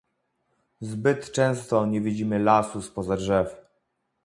Zbyt 0.81 1.31
często 1.31 1.85
nie 1.85 2.01
widzimy 2.01 2.39
lasu 2.39 2.81
spoza 2.81 3.15
drzew 3.17 3.55